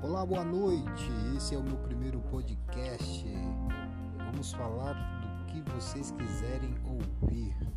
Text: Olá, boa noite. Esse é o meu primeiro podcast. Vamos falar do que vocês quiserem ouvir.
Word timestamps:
Olá, 0.00 0.24
boa 0.24 0.44
noite. 0.44 1.10
Esse 1.36 1.56
é 1.56 1.58
o 1.58 1.62
meu 1.62 1.76
primeiro 1.78 2.20
podcast. 2.30 3.26
Vamos 4.30 4.52
falar 4.52 4.92
do 4.92 5.46
que 5.46 5.60
vocês 5.72 6.12
quiserem 6.12 6.72
ouvir. 6.84 7.67